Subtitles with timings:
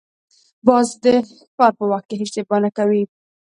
[0.67, 1.05] باز د
[1.39, 3.03] ښکار په وخت هېڅ اشتباه نه کوي